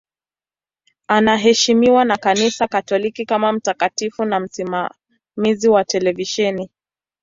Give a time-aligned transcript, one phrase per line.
[1.07, 6.69] Anaheshimiwa na Kanisa Katoliki kama mtakatifu na msimamizi wa televisheni.